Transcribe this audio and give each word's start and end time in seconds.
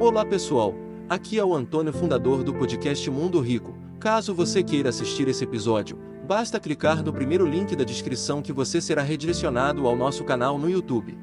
Olá 0.00 0.24
pessoal, 0.24 0.74
aqui 1.10 1.38
é 1.38 1.44
o 1.44 1.54
Antônio, 1.54 1.92
fundador 1.92 2.42
do 2.42 2.54
podcast 2.54 3.10
Mundo 3.10 3.38
Rico. 3.38 3.76
Caso 4.00 4.34
você 4.34 4.62
queira 4.62 4.88
assistir 4.88 5.28
esse 5.28 5.44
episódio, 5.44 5.98
basta 6.26 6.58
clicar 6.58 7.04
no 7.04 7.12
primeiro 7.12 7.44
link 7.44 7.76
da 7.76 7.84
descrição 7.84 8.40
que 8.40 8.50
você 8.50 8.80
será 8.80 9.02
redirecionado 9.02 9.86
ao 9.86 9.94
nosso 9.94 10.24
canal 10.24 10.56
no 10.56 10.70
YouTube. 10.70 11.18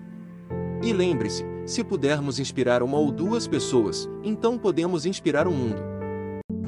E 0.83 0.93
lembre-se, 0.93 1.43
se 1.65 1.83
pudermos 1.83 2.37
inspirar 2.37 2.83
uma 2.83 2.99
ou 2.99 3.11
duas 3.11 3.47
pessoas, 3.47 4.07
então 4.23 4.59
podemos 4.59 5.07
inspirar 5.07 5.47
o 5.47 5.51
mundo. 5.51 5.81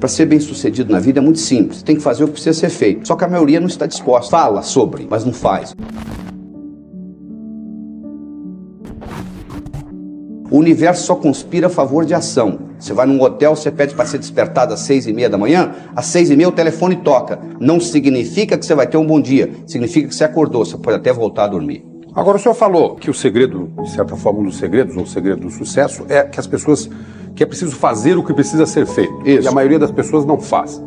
Para 0.00 0.08
ser 0.08 0.26
bem 0.26 0.40
sucedido 0.40 0.90
na 0.90 0.98
vida 0.98 1.20
é 1.20 1.22
muito 1.22 1.38
simples. 1.38 1.80
Tem 1.80 1.94
que 1.94 2.02
fazer 2.02 2.24
o 2.24 2.26
que 2.26 2.32
precisa 2.32 2.58
ser 2.58 2.70
feito. 2.70 3.06
Só 3.06 3.14
que 3.14 3.22
a 3.22 3.28
maioria 3.28 3.60
não 3.60 3.68
está 3.68 3.86
disposta. 3.86 4.32
Fala 4.32 4.62
sobre, 4.62 5.06
mas 5.08 5.24
não 5.24 5.32
faz. 5.32 5.76
O 10.50 10.58
universo 10.58 11.06
só 11.06 11.14
conspira 11.14 11.68
a 11.68 11.70
favor 11.70 12.04
de 12.04 12.12
ação. 12.12 12.58
Você 12.78 12.92
vai 12.92 13.06
num 13.06 13.22
hotel, 13.22 13.54
você 13.54 13.70
pede 13.70 13.94
para 13.94 14.04
ser 14.04 14.18
despertado 14.18 14.74
às 14.74 14.80
seis 14.80 15.06
e 15.06 15.12
meia 15.12 15.30
da 15.30 15.38
manhã, 15.38 15.72
às 15.94 16.06
seis 16.06 16.28
e 16.28 16.36
meia 16.36 16.48
o 16.48 16.52
telefone 16.52 16.96
toca. 16.96 17.38
Não 17.60 17.78
significa 17.78 18.58
que 18.58 18.66
você 18.66 18.74
vai 18.74 18.88
ter 18.88 18.96
um 18.96 19.06
bom 19.06 19.20
dia, 19.20 19.52
significa 19.64 20.08
que 20.08 20.14
você 20.14 20.24
acordou, 20.24 20.64
você 20.64 20.76
pode 20.76 20.96
até 20.96 21.12
voltar 21.12 21.44
a 21.44 21.48
dormir. 21.48 21.84
Agora, 22.14 22.36
o 22.36 22.40
senhor 22.40 22.54
falou 22.54 22.96
que 22.96 23.08
o 23.08 23.14
segredo, 23.14 23.70
de 23.80 23.90
certa 23.90 24.16
forma, 24.16 24.40
um 24.40 24.44
dos 24.44 24.56
segredos, 24.56 24.96
ou 24.96 25.04
o 25.04 25.06
segredo 25.06 25.42
do 25.42 25.50
sucesso, 25.50 26.04
é 26.08 26.24
que 26.24 26.40
as 26.40 26.46
pessoas, 26.48 26.90
que 27.36 27.44
é 27.44 27.46
preciso 27.46 27.76
fazer 27.76 28.18
o 28.18 28.24
que 28.24 28.34
precisa 28.34 28.66
ser 28.66 28.84
feito. 28.86 29.12
Isso. 29.24 29.46
E 29.46 29.48
a 29.48 29.52
maioria 29.52 29.78
das 29.78 29.92
pessoas 29.92 30.24
não 30.24 30.40
faz. 30.40 30.82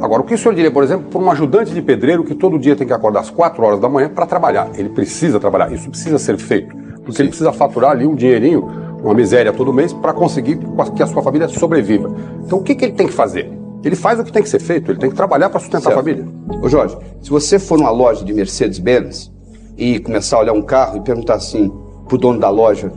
Agora, 0.00 0.22
o 0.22 0.24
que 0.24 0.34
o 0.34 0.38
senhor 0.38 0.54
diria, 0.54 0.70
por 0.70 0.84
exemplo, 0.84 1.06
para 1.10 1.20
um 1.20 1.28
ajudante 1.28 1.74
de 1.74 1.82
pedreiro 1.82 2.22
que 2.22 2.36
todo 2.36 2.56
dia 2.56 2.76
tem 2.76 2.86
que 2.86 2.92
acordar 2.92 3.20
às 3.20 3.30
quatro 3.30 3.64
horas 3.64 3.80
da 3.80 3.88
manhã 3.88 4.08
para 4.08 4.24
trabalhar? 4.26 4.70
Ele 4.76 4.90
precisa 4.90 5.40
trabalhar, 5.40 5.72
isso 5.72 5.90
precisa 5.90 6.16
ser 6.20 6.38
feito. 6.38 6.76
Porque 6.98 7.16
Sim. 7.16 7.22
ele 7.22 7.28
precisa 7.30 7.52
faturar 7.52 7.90
ali 7.90 8.06
um 8.06 8.14
dinheirinho, 8.14 8.70
uma 9.02 9.14
miséria 9.14 9.52
todo 9.52 9.72
mês, 9.72 9.92
para 9.92 10.12
conseguir 10.12 10.58
que 10.96 11.02
a 11.02 11.06
sua 11.06 11.22
família 11.22 11.48
sobreviva. 11.48 12.14
Então, 12.44 12.58
o 12.58 12.62
que, 12.62 12.74
que 12.74 12.84
ele 12.84 12.94
tem 12.94 13.06
que 13.06 13.12
fazer? 13.12 13.50
Ele 13.84 13.94
faz 13.94 14.18
o 14.18 14.24
que 14.24 14.32
tem 14.32 14.42
que 14.42 14.48
ser 14.48 14.58
feito, 14.60 14.90
ele 14.90 14.98
tem 14.98 15.08
que 15.08 15.16
trabalhar 15.16 15.48
para 15.50 15.60
sustentar 15.60 15.92
Certo. 15.92 15.98
a 15.98 16.02
família. 16.02 16.26
Ô 16.60 16.68
Jorge, 16.68 16.96
se 17.22 17.30
você 17.30 17.58
for 17.58 17.78
numa 17.78 17.90
loja 17.90 18.24
de 18.24 18.34
Mercedes-Benz 18.34 19.30
e 19.76 20.00
começar 20.00 20.36
a 20.36 20.40
olhar 20.40 20.52
um 20.52 20.62
carro 20.62 20.96
e 20.96 21.00
perguntar 21.00 21.34
assim 21.34 21.72
pro 22.08 22.18
dono 22.18 22.40
da 22.40 22.50
loja, 22.50 22.92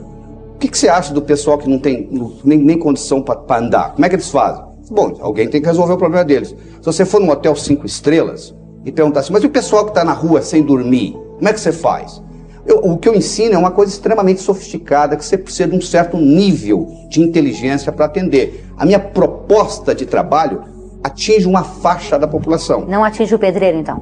o 0.54 0.58
que, 0.58 0.68
que 0.68 0.76
você 0.76 0.88
acha 0.88 1.14
do 1.14 1.22
pessoal 1.22 1.56
que 1.56 1.68
não 1.68 1.78
tem 1.78 2.08
nem, 2.44 2.58
nem 2.58 2.78
condição 2.78 3.22
para 3.22 3.58
andar? 3.58 3.92
Como 3.92 4.04
é 4.04 4.08
que 4.08 4.16
eles 4.16 4.30
fazem? 4.30 4.64
Bom, 4.90 5.16
alguém 5.20 5.48
tem 5.48 5.60
que 5.60 5.66
resolver 5.66 5.92
o 5.92 5.96
problema 5.96 6.24
deles. 6.24 6.48
Se 6.50 6.84
você 6.84 7.04
for 7.04 7.20
num 7.20 7.30
hotel 7.30 7.54
cinco 7.54 7.86
estrelas 7.86 8.54
e 8.84 8.90
perguntar 8.90 9.20
assim, 9.20 9.32
mas 9.32 9.42
e 9.42 9.46
o 9.46 9.50
pessoal 9.50 9.84
que 9.84 9.90
está 9.90 10.04
na 10.04 10.12
rua 10.12 10.42
sem 10.42 10.62
dormir? 10.62 11.16
Como 11.36 11.48
é 11.48 11.52
que 11.52 11.60
você 11.60 11.72
faz? 11.72 12.20
Eu- 12.64 12.78
o 12.78 12.96
que 12.96 13.08
eu 13.08 13.14
ensino 13.14 13.54
é 13.54 13.58
uma 13.58 13.70
coisa 13.70 13.92
extremamente 13.92 14.40
sofisticada 14.40 15.16
que 15.16 15.24
você 15.24 15.36
precisa 15.36 15.68
de 15.68 15.76
um 15.76 15.80
certo 15.80 16.16
nível 16.16 16.88
de 17.08 17.20
inteligência 17.20 17.90
para 17.90 18.04
atender. 18.06 18.64
A 18.76 18.86
minha 18.86 19.00
proposta 19.00 19.94
de 19.94 20.06
trabalho 20.06 20.62
atinge 21.02 21.46
uma 21.46 21.64
faixa 21.64 22.18
da 22.18 22.28
população. 22.28 22.84
Não 22.86 23.02
atinge 23.04 23.34
o 23.34 23.38
pedreiro, 23.38 23.78
então? 23.78 24.00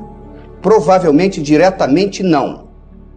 Provavelmente 0.61 1.41
diretamente 1.41 2.23
não, 2.23 2.69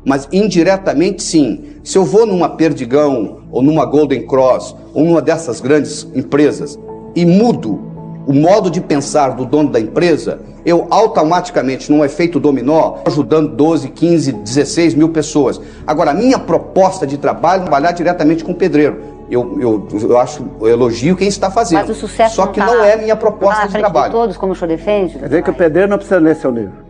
mas 0.06 0.30
indiretamente 0.32 1.22
sim. 1.22 1.66
Se 1.84 1.98
eu 1.98 2.06
vou 2.06 2.26
numa 2.26 2.48
Perdigão, 2.50 3.40
ou 3.52 3.62
numa 3.62 3.86
Golden 3.86 4.26
Cross, 4.26 4.76
ou 4.94 5.04
numa 5.04 5.22
dessas 5.22 5.60
grandes 5.60 6.08
empresas 6.16 6.80
e 7.14 7.26
mudo 7.26 7.93
o 8.26 8.34
modo 8.34 8.70
de 8.70 8.80
pensar 8.82 9.30
do 9.30 9.46
dono 9.46 9.70
da 9.70 9.80
empresa, 9.80 10.40
eu 10.66 10.88
automaticamente, 10.90 11.92
num 11.92 12.04
efeito 12.04 12.40
dominó, 12.40 12.98
ajudando 13.06 13.50
12, 13.50 13.90
15, 13.90 14.32
16 14.32 14.96
mil 14.96 15.10
pessoas. 15.10 15.60
Agora, 15.86 16.12
a 16.12 16.14
minha 16.14 16.40
proposta 16.40 17.06
de 17.06 17.18
trabalho 17.18 17.62
é 17.62 17.64
trabalhar 17.64 17.92
diretamente 17.92 18.44
com 18.44 18.54
o 18.54 18.56
pedreiro. 18.56 19.14
Eu, 19.30 19.60
eu, 19.60 19.88
eu 19.92 20.18
acho, 20.18 20.46
eu 20.62 20.68
elogio 20.68 21.16
quem 21.16 21.28
está 21.28 21.50
fazendo. 21.50 21.80
Mas 21.80 21.90
o 21.90 21.96
sucesso 21.96 22.36
Só 22.36 22.46
não 22.46 22.52
que 22.52 22.60
tá 22.60 22.66
não 22.66 22.84
é 22.84 22.96
minha 22.98 23.16
proposta 23.16 23.68
de 23.68 23.78
trabalho. 23.78 24.12
de 24.12 24.12
todos, 24.12 24.38
como 24.38 24.54
o 24.54 24.56
senhor 24.56 24.68
defende? 24.68 25.18
Quer 25.18 25.26
dizer 25.26 25.44
que 25.44 25.50
o 25.50 25.54
pedreiro 25.54 25.90
não 25.90 25.98
precisa 25.98 26.20
ler 26.20 26.36
seu 26.36 26.52
livro. 26.52 26.83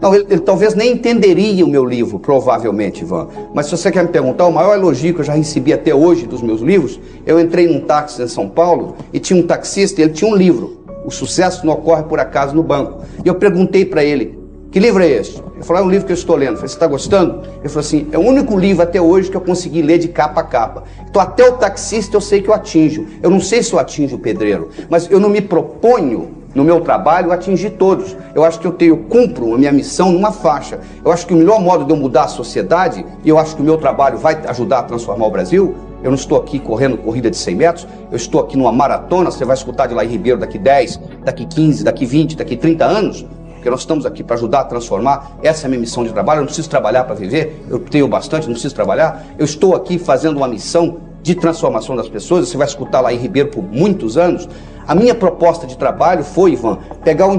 Não, 0.00 0.14
ele, 0.14 0.26
ele 0.30 0.40
talvez 0.40 0.74
nem 0.74 0.92
entenderia 0.92 1.64
o 1.64 1.68
meu 1.68 1.84
livro, 1.84 2.18
provavelmente, 2.18 3.02
Ivan. 3.02 3.28
Mas 3.54 3.66
se 3.66 3.72
você 3.72 3.90
quer 3.90 4.02
me 4.02 4.10
perguntar, 4.10 4.46
o 4.46 4.52
maior 4.52 4.74
elogio 4.74 5.14
que 5.14 5.20
eu 5.20 5.24
já 5.24 5.34
recebi 5.34 5.72
até 5.72 5.94
hoje 5.94 6.26
dos 6.26 6.40
meus 6.40 6.60
livros, 6.60 7.00
eu 7.26 7.40
entrei 7.40 7.66
num 7.66 7.80
táxi 7.80 8.22
em 8.22 8.28
São 8.28 8.48
Paulo 8.48 8.96
e 9.12 9.18
tinha 9.18 9.38
um 9.38 9.46
taxista 9.46 10.00
ele 10.00 10.12
tinha 10.12 10.30
um 10.30 10.36
livro. 10.36 10.78
O 11.04 11.10
sucesso 11.10 11.66
não 11.66 11.72
ocorre 11.72 12.02
por 12.02 12.20
acaso 12.20 12.54
no 12.54 12.62
banco. 12.62 13.02
E 13.24 13.28
eu 13.28 13.34
perguntei 13.34 13.84
para 13.84 14.04
ele, 14.04 14.38
que 14.70 14.78
livro 14.78 15.02
é 15.02 15.08
esse? 15.08 15.42
Ele 15.54 15.64
falou, 15.64 15.82
é 15.82 15.84
um 15.86 15.90
livro 15.90 16.06
que 16.06 16.12
eu 16.12 16.16
estou 16.16 16.36
lendo. 16.36 16.50
Eu 16.50 16.56
falei, 16.56 16.68
você 16.68 16.74
está 16.74 16.86
gostando? 16.86 17.42
Ele 17.58 17.68
falou 17.68 17.80
assim, 17.80 18.06
é 18.12 18.18
o 18.18 18.20
único 18.20 18.56
livro 18.56 18.82
até 18.82 19.00
hoje 19.00 19.30
que 19.30 19.36
eu 19.36 19.40
consegui 19.40 19.82
ler 19.82 19.98
de 19.98 20.08
capa 20.08 20.42
a 20.42 20.44
capa. 20.44 20.84
Então 21.08 21.20
até 21.20 21.48
o 21.48 21.52
taxista 21.54 22.16
eu 22.16 22.20
sei 22.20 22.42
que 22.42 22.48
eu 22.48 22.54
atinjo. 22.54 23.06
Eu 23.22 23.30
não 23.30 23.40
sei 23.40 23.62
se 23.62 23.72
eu 23.72 23.78
atinjo 23.78 24.16
o 24.16 24.18
pedreiro, 24.18 24.68
mas 24.88 25.10
eu 25.10 25.18
não 25.18 25.30
me 25.30 25.40
proponho 25.40 26.37
no 26.58 26.64
meu 26.64 26.80
trabalho 26.80 27.30
atingir 27.30 27.70
todos. 27.70 28.16
Eu 28.34 28.44
acho 28.44 28.58
que 28.58 28.66
eu 28.66 28.72
tenho 28.72 28.96
cumpro 29.04 29.54
a 29.54 29.58
minha 29.58 29.70
missão 29.70 30.10
numa 30.10 30.32
faixa. 30.32 30.80
Eu 31.04 31.12
acho 31.12 31.24
que 31.24 31.32
o 31.32 31.36
melhor 31.36 31.60
modo 31.60 31.84
de 31.84 31.92
eu 31.92 31.96
mudar 31.96 32.24
a 32.24 32.28
sociedade, 32.28 33.06
e 33.24 33.28
eu 33.28 33.38
acho 33.38 33.54
que 33.54 33.62
o 33.62 33.64
meu 33.64 33.78
trabalho 33.78 34.18
vai 34.18 34.34
ajudar 34.48 34.80
a 34.80 34.82
transformar 34.82 35.26
o 35.26 35.30
Brasil, 35.30 35.76
eu 36.02 36.10
não 36.10 36.16
estou 36.16 36.36
aqui 36.36 36.58
correndo 36.58 36.98
corrida 36.98 37.30
de 37.30 37.36
100 37.36 37.54
metros, 37.54 37.86
eu 38.10 38.16
estou 38.16 38.40
aqui 38.40 38.56
numa 38.56 38.72
maratona, 38.72 39.30
você 39.30 39.44
vai 39.44 39.54
escutar 39.54 39.86
de 39.86 39.94
Laí 39.94 40.08
Ribeiro 40.08 40.38
daqui 40.38 40.58
10, 40.58 41.00
daqui 41.24 41.46
15, 41.46 41.84
daqui 41.84 42.04
20, 42.04 42.36
daqui 42.36 42.56
30 42.56 42.84
anos, 42.84 43.26
porque 43.54 43.70
nós 43.70 43.80
estamos 43.80 44.04
aqui 44.04 44.24
para 44.24 44.34
ajudar 44.34 44.60
a 44.60 44.64
transformar. 44.64 45.38
Essa 45.42 45.64
é 45.64 45.66
a 45.66 45.68
minha 45.68 45.80
missão 45.80 46.04
de 46.04 46.12
trabalho. 46.12 46.38
Eu 46.38 46.42
não 46.42 46.46
preciso 46.46 46.70
trabalhar 46.70 47.04
para 47.04 47.14
viver, 47.14 47.64
eu 47.68 47.78
tenho 47.78 48.06
bastante, 48.08 48.46
não 48.46 48.52
preciso 48.52 48.74
trabalhar. 48.74 49.24
Eu 49.38 49.44
estou 49.44 49.76
aqui 49.76 49.98
fazendo 49.98 50.36
uma 50.36 50.48
missão 50.48 50.98
de 51.22 51.34
transformação 51.34 51.96
das 51.96 52.08
pessoas. 52.08 52.48
Você 52.48 52.56
vai 52.56 52.66
escutar 52.66 53.00
lá 53.00 53.12
em 53.12 53.16
Ribeiro 53.16 53.48
por 53.48 53.62
muitos 53.62 54.16
anos. 54.16 54.48
A 54.88 54.94
minha 54.94 55.14
proposta 55.14 55.66
de 55.66 55.76
trabalho 55.76 56.24
foi, 56.24 56.52
Ivan, 56.52 56.78
pegar 57.04 57.26
um 57.26 57.38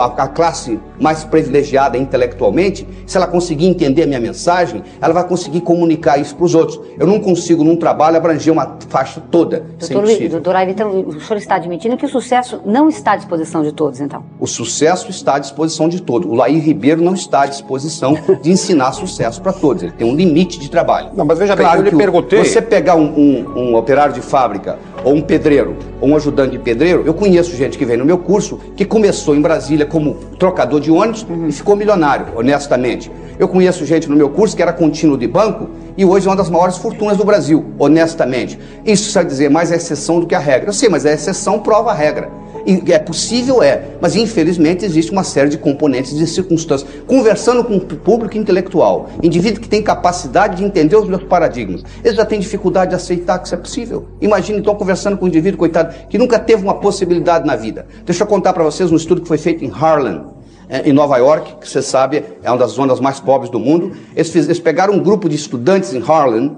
a, 0.00 0.04
a- 0.24 0.28
classe 0.28 0.80
mais 0.98 1.22
privilegiada 1.24 1.98
intelectualmente, 1.98 2.88
se 3.06 3.18
ela 3.18 3.26
conseguir 3.26 3.66
entender 3.66 4.04
a 4.04 4.06
minha 4.06 4.18
mensagem, 4.18 4.82
ela 4.98 5.12
vai 5.12 5.24
conseguir 5.28 5.60
comunicar 5.60 6.16
isso 6.18 6.34
para 6.34 6.46
os 6.46 6.54
outros. 6.54 6.80
Eu 6.98 7.06
não 7.06 7.20
consigo, 7.20 7.62
num 7.62 7.76
trabalho, 7.76 8.16
abranger 8.16 8.50
uma 8.50 8.76
faixa 8.88 9.22
toda. 9.30 9.62
Doutor, 9.78 10.04
Luiz, 10.04 10.30
doutor 10.30 10.56
Aiva, 10.56 10.70
então, 10.70 10.90
o 11.00 11.20
senhor 11.20 11.36
está 11.38 11.56
admitindo 11.56 11.98
que 11.98 12.06
o 12.06 12.08
sucesso 12.08 12.62
não 12.64 12.88
está 12.88 13.12
à 13.12 13.16
disposição 13.16 13.62
de 13.62 13.72
todos, 13.72 14.00
então? 14.00 14.24
O 14.40 14.46
sucesso 14.46 15.10
está 15.10 15.34
à 15.34 15.38
disposição 15.38 15.90
de 15.90 16.00
todos. 16.00 16.26
O 16.30 16.34
Laí 16.34 16.58
Ribeiro 16.58 17.02
não 17.02 17.12
está 17.12 17.42
à 17.42 17.46
disposição 17.46 18.16
de 18.42 18.50
ensinar 18.50 18.92
sucesso 18.92 19.42
para 19.42 19.52
todos. 19.52 19.82
Ele 19.82 19.92
tem 19.92 20.10
um 20.10 20.16
limite 20.16 20.58
de 20.58 20.70
trabalho. 20.70 21.10
Não, 21.14 21.26
mas 21.26 21.38
veja 21.38 21.54
bem, 21.54 21.66
Claro 21.66 21.80
eu 21.80 21.84
lhe 21.90 21.96
perguntei- 21.96 22.42
Você 22.42 22.62
pegar 22.62 22.96
um, 22.96 23.04
um- 23.04 23.58
um 23.60 23.76
operário 23.76 24.14
de 24.14 24.22
fábrica, 24.22 24.78
ou 25.06 25.14
um 25.14 25.20
pedreiro, 25.20 25.76
ou 26.00 26.08
um 26.08 26.16
ajudante 26.16 26.50
de 26.50 26.58
pedreiro, 26.58 27.04
eu 27.06 27.14
conheço 27.14 27.54
gente 27.54 27.78
que 27.78 27.84
vem 27.84 27.96
no 27.96 28.04
meu 28.04 28.18
curso 28.18 28.58
que 28.74 28.84
começou 28.84 29.36
em 29.36 29.40
Brasília 29.40 29.86
como 29.86 30.14
trocador 30.36 30.80
de 30.80 30.90
ônibus 30.90 31.24
e 31.48 31.52
ficou 31.52 31.76
milionário, 31.76 32.26
honestamente. 32.34 33.08
Eu 33.38 33.46
conheço 33.46 33.86
gente 33.86 34.08
no 34.08 34.16
meu 34.16 34.28
curso 34.28 34.56
que 34.56 34.62
era 34.62 34.72
contínuo 34.72 35.16
de 35.16 35.28
banco 35.28 35.68
e 35.96 36.04
hoje 36.04 36.26
é 36.26 36.30
uma 36.30 36.36
das 36.36 36.50
maiores 36.50 36.76
fortunas 36.78 37.16
do 37.16 37.24
Brasil, 37.24 37.66
honestamente. 37.78 38.58
Isso 38.84 39.16
quer 39.16 39.24
dizer 39.24 39.48
mais 39.48 39.70
a 39.70 39.76
exceção 39.76 40.18
do 40.18 40.26
que 40.26 40.34
a 40.34 40.40
regra. 40.40 40.70
Eu 40.70 40.72
sei, 40.72 40.88
mas 40.88 41.06
a 41.06 41.12
exceção 41.12 41.60
prova 41.60 41.92
a 41.92 41.94
regra. 41.94 42.28
É 42.66 42.98
possível, 42.98 43.62
é, 43.62 43.90
mas 44.00 44.16
infelizmente 44.16 44.84
existe 44.84 45.12
uma 45.12 45.22
série 45.22 45.48
de 45.48 45.56
componentes 45.56 46.12
e 46.12 46.26
circunstâncias. 46.26 46.90
Conversando 47.06 47.62
com 47.62 47.76
o 47.76 47.80
público 47.80 48.36
intelectual, 48.36 49.08
indivíduo 49.22 49.60
que 49.60 49.68
tem 49.68 49.80
capacidade 49.80 50.56
de 50.56 50.64
entender 50.64 50.96
os 50.96 51.08
meus 51.08 51.22
paradigmas, 51.22 51.84
ele 52.02 52.16
já 52.16 52.24
tem 52.24 52.40
dificuldade 52.40 52.90
de 52.90 52.96
aceitar 52.96 53.38
que 53.38 53.46
isso 53.46 53.54
é 53.54 53.58
possível. 53.58 54.08
Imagine 54.20 54.58
então 54.58 54.74
conversando 54.74 55.16
com 55.16 55.26
um 55.26 55.28
indivíduo, 55.28 55.58
coitado, 55.58 55.94
que 56.10 56.18
nunca 56.18 56.40
teve 56.40 56.64
uma 56.64 56.74
possibilidade 56.74 57.46
na 57.46 57.54
vida. 57.54 57.86
Deixa 58.04 58.24
eu 58.24 58.26
contar 58.26 58.52
para 58.52 58.64
vocês 58.64 58.90
um 58.90 58.96
estudo 58.96 59.20
que 59.20 59.28
foi 59.28 59.38
feito 59.38 59.64
em 59.64 59.70
Harlem, 59.70 60.22
eh, 60.68 60.90
em 60.90 60.92
Nova 60.92 61.16
York, 61.18 61.58
que 61.60 61.68
você 61.68 61.80
sabe 61.80 62.24
é 62.42 62.50
uma 62.50 62.58
das 62.58 62.72
zonas 62.72 62.98
mais 62.98 63.20
pobres 63.20 63.48
do 63.48 63.60
mundo. 63.60 63.92
Eles, 64.16 64.30
fiz- 64.30 64.46
eles 64.46 64.58
pegaram 64.58 64.94
um 64.94 64.98
grupo 64.98 65.28
de 65.28 65.36
estudantes 65.36 65.94
em 65.94 66.02
Harlem 66.02 66.56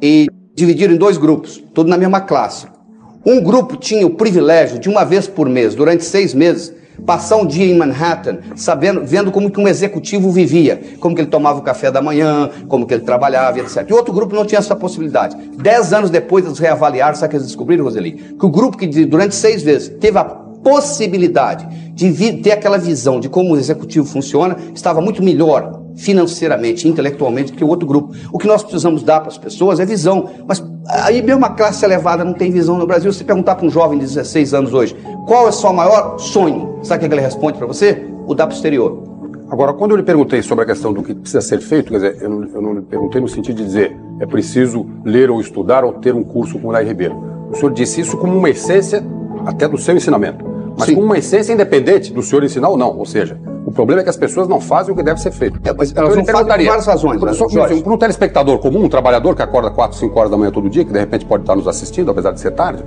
e 0.00 0.28
dividiram 0.54 0.94
em 0.94 0.98
dois 0.98 1.18
grupos, 1.18 1.60
todos 1.74 1.90
na 1.90 1.98
mesma 1.98 2.20
classe. 2.20 2.66
Um 3.26 3.40
grupo 3.42 3.76
tinha 3.76 4.06
o 4.06 4.10
privilégio 4.10 4.78
de 4.78 4.88
uma 4.88 5.04
vez 5.04 5.26
por 5.26 5.48
mês, 5.48 5.74
durante 5.74 6.04
seis 6.04 6.32
meses, 6.32 6.72
passar 7.04 7.36
um 7.36 7.46
dia 7.46 7.66
em 7.66 7.76
Manhattan, 7.76 8.38
sabendo, 8.56 9.04
vendo 9.04 9.30
como 9.30 9.50
que 9.50 9.60
um 9.60 9.68
executivo 9.68 10.30
vivia, 10.30 10.80
como 11.00 11.14
que 11.14 11.20
ele 11.20 11.30
tomava 11.30 11.58
o 11.58 11.62
café 11.62 11.90
da 11.90 12.00
manhã, 12.00 12.50
como 12.68 12.86
que 12.86 12.94
ele 12.94 13.02
trabalhava, 13.02 13.58
etc. 13.58 13.84
E 13.88 13.92
outro 13.92 14.12
grupo 14.12 14.34
não 14.34 14.44
tinha 14.44 14.58
essa 14.58 14.74
possibilidade. 14.74 15.36
Dez 15.56 15.92
anos 15.92 16.10
depois 16.10 16.44
eles 16.44 16.58
reavaliaram, 16.58 17.14
sabe 17.14 17.30
que 17.30 17.36
eles 17.36 17.46
descobriram, 17.46 17.84
Roseli? 17.84 18.12
Que 18.12 18.46
o 18.46 18.50
grupo 18.50 18.76
que 18.76 18.86
durante 19.04 19.34
seis 19.34 19.62
vezes 19.62 19.88
teve 20.00 20.18
a 20.18 20.24
possibilidade 20.24 21.66
de 21.92 22.32
ter 22.34 22.52
aquela 22.52 22.78
visão 22.78 23.20
de 23.20 23.28
como 23.28 23.54
o 23.54 23.56
executivo 23.56 24.06
funciona, 24.06 24.56
estava 24.74 25.00
muito 25.00 25.22
melhor 25.22 25.77
financeiramente, 25.98 26.88
intelectualmente, 26.88 27.52
que 27.52 27.64
o 27.64 27.68
outro 27.68 27.86
grupo. 27.86 28.14
O 28.32 28.38
que 28.38 28.46
nós 28.46 28.62
precisamos 28.62 29.02
dar 29.02 29.20
para 29.20 29.28
as 29.28 29.38
pessoas 29.38 29.80
é 29.80 29.84
visão. 29.84 30.30
Mas 30.46 30.64
aí 30.86 31.20
mesmo 31.20 31.44
a 31.44 31.50
classe 31.50 31.84
elevada 31.84 32.24
não 32.24 32.32
tem 32.32 32.50
visão 32.50 32.78
no 32.78 32.86
Brasil. 32.86 33.12
Se 33.12 33.24
perguntar 33.24 33.56
para 33.56 33.66
um 33.66 33.70
jovem 33.70 33.98
de 33.98 34.06
16 34.06 34.54
anos 34.54 34.72
hoje, 34.72 34.96
qual 35.26 35.46
é 35.46 35.48
o 35.50 35.52
seu 35.52 35.72
maior 35.72 36.18
sonho? 36.18 36.78
Sabe 36.82 37.04
o 37.04 37.08
que 37.08 37.14
ele 37.14 37.20
responde 37.20 37.58
para 37.58 37.66
você? 37.66 38.06
O 38.26 38.34
dar 38.34 38.46
para 38.46 38.54
o 38.54 38.56
exterior. 38.56 39.02
Agora, 39.50 39.72
quando 39.72 39.92
eu 39.92 39.96
lhe 39.96 40.02
perguntei 40.02 40.42
sobre 40.42 40.64
a 40.64 40.66
questão 40.66 40.92
do 40.92 41.02
que 41.02 41.14
precisa 41.14 41.40
ser 41.40 41.60
feito, 41.60 41.90
quer 41.90 41.96
dizer, 41.96 42.18
eu 42.22 42.28
não, 42.28 42.48
eu 42.48 42.62
não 42.62 42.74
lhe 42.74 42.82
perguntei 42.82 43.20
no 43.20 43.28
sentido 43.28 43.56
de 43.56 43.64
dizer 43.64 43.96
é 44.20 44.26
preciso 44.26 44.86
ler 45.04 45.30
ou 45.30 45.40
estudar 45.40 45.84
ou 45.84 45.94
ter 45.94 46.14
um 46.14 46.22
curso 46.22 46.58
com 46.58 46.68
o 46.68 46.70
Lai 46.70 46.84
Ribeiro. 46.84 47.16
O 47.50 47.56
senhor 47.56 47.72
disse 47.72 48.00
isso 48.00 48.16
como 48.16 48.36
uma 48.36 48.50
essência 48.50 49.02
até 49.46 49.66
do 49.66 49.78
seu 49.78 49.96
ensinamento. 49.96 50.44
Mas 50.76 50.88
Sim. 50.88 50.94
como 50.94 51.06
uma 51.06 51.18
essência 51.18 51.52
independente 51.52 52.12
do 52.12 52.22
senhor 52.22 52.44
ensinar 52.44 52.68
ou 52.68 52.76
não. 52.76 52.96
Ou 52.96 53.06
seja, 53.06 53.40
o 53.68 53.70
problema 53.70 54.00
é 54.00 54.04
que 54.04 54.08
as 54.08 54.16
pessoas 54.16 54.48
não 54.48 54.60
fazem 54.60 54.94
o 54.94 54.96
que 54.96 55.02
deve 55.02 55.20
ser 55.20 55.30
feito. 55.30 55.60
É, 55.62 55.72
mas 55.74 55.94
elas 55.94 56.12
Então, 56.12 56.16
não 56.16 56.24
fazem 56.24 56.46
por 56.46 56.64
várias 56.66 56.86
razões, 56.86 57.18
Por, 57.20 57.26
né, 57.26 57.32
só- 57.34 57.48
Jorge? 57.48 57.82
para 57.82 57.92
um 57.92 57.98
telespectador 57.98 58.58
comum, 58.60 58.84
um 58.84 58.88
trabalhador 58.88 59.36
que 59.36 59.42
acorda 59.42 59.70
4, 59.70 59.98
5 59.98 60.18
horas 60.18 60.30
da 60.30 60.38
manhã 60.38 60.50
todo 60.50 60.70
dia, 60.70 60.84
que 60.86 60.92
de 60.92 60.98
repente 60.98 61.26
pode 61.26 61.42
estar 61.42 61.54
nos 61.54 61.68
assistindo, 61.68 62.10
apesar 62.10 62.32
de 62.32 62.40
ser 62.40 62.52
tarde, 62.52 62.82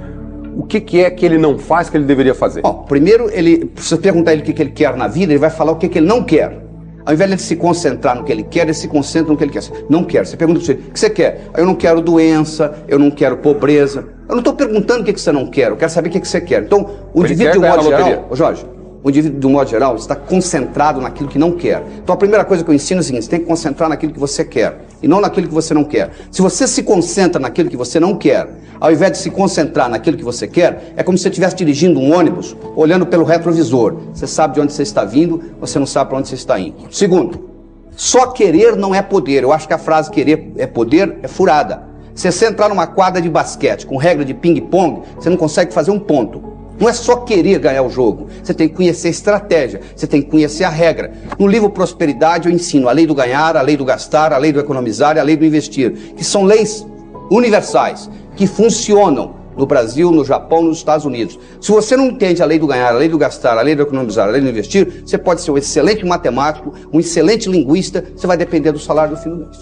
o 0.58 0.64
que, 0.64 0.82
que 0.82 1.04
é 1.04 1.12
que 1.12 1.24
ele 1.24 1.38
não 1.38 1.58
faz 1.60 1.88
que 1.90 1.98
ele 1.98 2.06
deveria 2.06 2.34
fazer? 2.34 2.62
Bom, 2.64 2.84
primeiro, 2.88 3.30
ele, 3.32 3.72
se 3.76 3.90
você 3.90 3.98
perguntar 3.98 4.34
ele 4.34 4.42
o 4.42 4.46
que, 4.46 4.54
que 4.54 4.62
ele 4.64 4.72
quer 4.72 4.96
na 4.98 5.08
vida, 5.08 5.32
ele 5.32 5.40
vai 5.40 5.52
falar 5.52 5.72
o 5.72 5.76
que, 5.76 5.88
que 5.88 6.00
ele 6.00 6.08
não 6.08 6.24
quer. 6.24 6.60
Ao 7.06 7.14
invés 7.14 7.30
de 7.30 7.36
ele 7.36 7.42
se 7.42 7.56
concentrar 7.56 8.16
no 8.16 8.24
que 8.24 8.32
ele 8.32 8.44
quer, 8.44 8.62
ele 8.62 8.74
se 8.74 8.88
concentra 8.88 9.32
no 9.32 9.38
que 9.38 9.44
ele 9.44 9.52
quer. 9.52 9.62
Não 9.90 10.04
quer. 10.04 10.26
Você 10.26 10.36
pergunta 10.38 10.60
para 10.60 10.74
ele, 10.74 10.84
o 10.88 10.92
que 10.92 11.00
você 11.00 11.10
quer? 11.10 11.42
Eu 11.58 11.66
não 11.66 11.74
quero 11.76 12.02
doença, 12.02 12.74
eu 12.88 12.98
não 13.00 13.10
quero 13.12 13.38
pobreza. 13.38 14.06
Eu 14.28 14.36
não 14.36 14.40
estou 14.40 14.54
perguntando 14.54 15.02
o 15.02 15.04
que, 15.04 15.14
que 15.14 15.22
você 15.22 15.32
não 15.32 15.46
quer, 15.48 15.70
eu 15.72 15.78
quero 15.78 15.92
saber 15.92 16.10
o 16.10 16.12
que, 16.12 16.20
que 16.20 16.28
você 16.28 16.42
quer. 16.42 16.64
Então, 16.64 16.88
o 17.14 17.24
Ele 17.24 17.34
indivíduo, 17.34 17.54
de 17.54 17.60
um 17.60 17.70
modo 17.70 17.84
loteria. 17.84 18.06
geral, 18.06 18.28
Jorge, 18.34 18.66
o 19.04 19.10
indivíduo, 19.10 19.40
de 19.40 19.48
um 19.48 19.52
modo 19.52 19.70
geral, 19.70 19.96
está 19.96 20.16
concentrado 20.16 21.02
naquilo 21.02 21.28
que 21.28 21.40
não 21.40 21.52
quer. 21.52 21.84
Então, 22.04 22.14
a 22.14 22.18
primeira 22.18 22.46
coisa 22.46 22.64
que 22.64 22.70
eu 22.70 22.74
ensino 22.74 23.00
é 23.00 23.02
o 23.02 23.04
seguinte: 23.04 23.26
você 23.26 23.32
tem 23.32 23.40
que 23.40 23.46
concentrar 23.46 23.90
naquilo 23.90 24.14
que 24.14 24.20
você 24.20 24.46
quer 24.46 24.82
e 25.02 25.08
não 25.08 25.20
naquilo 25.20 25.48
que 25.48 25.54
você 25.54 25.74
não 25.74 25.84
quer. 25.84 26.12
Se 26.32 26.42
você 26.42 26.68
se 26.68 26.84
concentra 26.84 27.40
naquilo 27.40 27.70
que 27.70 27.78
você 27.78 28.00
não 28.00 28.16
quer, 28.16 28.48
ao 28.80 28.92
invés 28.92 29.14
de 29.14 29.18
se 29.18 29.32
concentrar 29.32 29.90
naquilo 29.90 30.18
que 30.18 30.24
você 30.24 30.48
quer, 30.48 30.94
é 30.96 31.04
como 31.04 31.18
se 31.18 31.24
você 31.24 31.30
estivesse 31.30 31.56
dirigindo 31.56 32.00
um 32.00 32.14
ônibus, 32.14 32.56
olhando 32.76 33.06
pelo 33.06 33.24
retrovisor. 33.24 33.96
Você 34.14 34.28
sabe 34.28 34.56
de 34.56 34.62
onde 34.62 34.74
você 34.74 34.84
está 34.84 35.04
vindo, 35.04 35.42
você 35.60 35.80
não 35.80 35.86
sabe 35.86 36.10
para 36.10 36.20
onde 36.20 36.28
você 36.28 36.36
está 36.36 36.60
indo. 36.60 36.76
Segundo, 36.92 37.50
só 37.96 38.28
querer 38.28 38.76
não 38.76 38.94
é 38.94 39.02
poder. 39.02 39.44
Eu 39.44 39.52
acho 39.52 39.68
que 39.68 39.74
a 39.74 39.78
frase 39.78 40.12
querer 40.12 40.52
é 40.58 40.68
poder 40.68 41.18
é 41.24 41.28
furada. 41.28 41.90
Se 42.14 42.32
você 42.32 42.46
entrar 42.46 42.70
numa 42.70 42.86
quadra 42.86 43.22
de 43.22 43.30
basquete 43.30 43.86
com 43.86 43.98
regra 43.98 44.24
de 44.24 44.34
ping-pong, 44.34 45.02
você 45.16 45.30
não 45.30 45.38
consegue 45.38 45.74
fazer 45.74 45.92
um 45.92 46.00
ponto. 46.00 46.51
Não 46.82 46.90
é 46.90 46.94
só 46.94 47.18
querer 47.18 47.60
ganhar 47.60 47.84
o 47.84 47.92
jogo. 47.92 48.28
Você 48.44 48.56
tem 48.56 48.68
que 48.68 48.74
conhecer 48.74 49.10
a 49.10 49.12
estratégia, 49.12 49.82
você 49.96 50.08
tem 50.08 50.20
que 50.20 50.32
conhecer 50.32 50.64
a 50.64 50.70
regra. 50.70 51.14
No 51.38 51.46
livro 51.46 51.70
Prosperidade 51.70 52.50
eu 52.50 52.54
ensino 52.54 52.90
a 52.90 52.92
lei 52.92 53.06
do 53.06 53.14
ganhar, 53.14 53.56
a 53.56 53.62
lei 53.62 53.78
do 53.78 53.86
gastar, 53.86 54.34
a 54.34 54.38
lei 54.38 54.52
do 54.52 54.60
economizar 54.60 55.16
e 55.16 55.20
a 55.20 55.24
lei 55.24 55.38
do 55.38 55.46
investir, 55.46 55.92
que 56.18 56.24
são 56.24 56.44
leis 56.44 56.84
universais 57.30 58.10
que 58.36 58.48
funcionam 58.48 59.36
no 59.56 59.68
Brasil, 59.68 60.12
no 60.12 60.26
Japão, 60.26 60.64
nos 60.64 60.80
Estados 60.80 61.06
Unidos. 61.06 61.38
Se 61.62 61.72
você 61.72 61.96
não 61.96 62.08
entende 62.08 62.42
a 62.42 62.48
lei 62.48 62.58
do 62.58 62.66
ganhar, 62.66 62.88
a 62.88 62.98
lei 62.98 63.08
do 63.08 63.18
gastar, 63.18 63.60
a 63.60 63.62
lei 63.62 63.76
do 63.76 63.84
economizar, 63.84 64.28
a 64.28 64.32
lei 64.32 64.42
do 64.42 64.50
investir, 64.50 65.04
você 65.06 65.20
pode 65.20 65.42
ser 65.42 65.52
um 65.52 65.58
excelente 65.60 66.04
matemático, 66.04 66.74
um 66.92 67.00
excelente 67.00 67.48
linguista, 67.48 68.04
você 68.16 68.26
vai 68.26 68.38
depender 68.38 68.72
do 68.72 68.80
salário 68.80 69.16
do 69.16 69.22
fim 69.22 69.30
do 69.30 69.38
mês. 69.38 69.60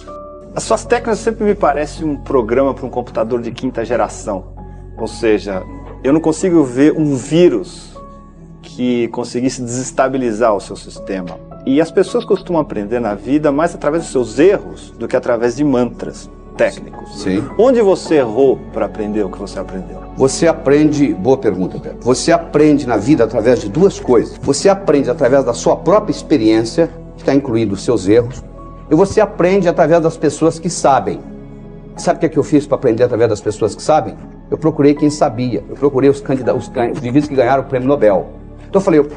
As 0.56 0.64
suas 0.64 0.86
técnicas 0.86 1.20
sempre 1.20 1.44
me 1.44 1.54
parecem 1.54 2.08
um 2.08 2.16
programa 2.16 2.74
para 2.74 2.86
um 2.86 2.90
computador 2.90 3.42
de 3.42 3.52
quinta 3.52 3.84
geração. 3.84 4.58
Ou 4.98 5.08
seja, 5.08 5.64
eu 6.04 6.14
não 6.14 6.20
consigo 6.20 6.64
ver 6.64 6.94
um 6.98 7.16
vírus 7.16 7.98
que 8.62 9.08
conseguisse 9.10 9.62
desestabilizar 9.62 10.56
o 10.56 10.62
seu 10.62 10.76
sistema. 10.76 11.38
E 11.66 11.82
as 11.82 11.92
pessoas 11.92 12.24
costumam 12.24 12.62
aprender 12.62 13.00
na 13.00 13.16
vida 13.16 13.52
mais 13.52 13.76
através 13.76 14.04
dos 14.04 14.12
seus 14.12 14.40
erros 14.40 14.92
do 14.98 15.08
que 15.08 15.16
através 15.16 15.58
de 15.58 15.64
mantras 15.64 16.30
técnicos. 16.56 17.22
Sim. 17.22 17.44
Onde 17.58 17.82
você 17.82 18.16
errou 18.16 18.58
para 18.74 18.86
aprender 18.86 19.24
o 19.24 19.30
que 19.30 19.38
você 19.38 19.60
aprendeu? 19.60 20.00
Você 20.16 20.48
aprende, 20.48 21.14
boa 21.14 21.38
pergunta, 21.38 21.80
Pedro. 21.80 22.00
Você 22.02 22.32
aprende 22.32 22.88
na 22.88 22.98
vida 22.98 23.24
através 23.24 23.62
de 23.62 23.70
duas 23.70 24.00
coisas. 24.00 24.38
Você 24.42 24.68
aprende 24.68 25.10
através 25.10 25.44
da 25.44 25.54
sua 25.54 25.76
própria 25.76 26.12
experiência, 26.12 26.90
que 27.16 27.22
está 27.22 27.34
incluindo 27.34 27.74
os 27.74 27.84
seus 27.84 28.08
erros, 28.08 28.44
e 28.90 28.96
você 28.96 29.22
aprende 29.22 29.68
através 29.68 30.02
das 30.02 30.18
pessoas 30.18 30.60
que 30.60 30.70
sabem. 30.70 31.20
Sabe 31.96 32.18
o 32.18 32.20
que, 32.22 32.26
é 32.26 32.30
que 32.30 32.40
eu 32.40 32.44
fiz 32.44 32.66
para 32.66 32.76
aprender 32.76 33.04
através 33.04 33.30
das 33.30 33.42
pessoas 33.42 33.76
que 33.76 33.82
sabem? 33.82 34.16
Eu 34.50 34.58
procurei 34.58 34.94
quem 34.94 35.10
sabia. 35.10 35.64
Eu 35.70 35.76
procurei 35.76 36.10
os 36.10 36.22
candidatos, 36.22 36.68
os, 36.68 36.98
indivíduos 36.98 37.28
que 37.28 37.36
ganharam 37.36 37.64
o 37.64 37.66
prêmio 37.66 37.88
Nobel. 37.88 38.28
Então 38.68 38.80
eu 38.80 38.82
falei, 38.82 39.00
eu, 39.00 39.10